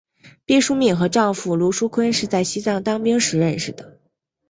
[0.45, 4.01] 毕淑敏和丈夫芦书坤是在西藏当兵时认识的。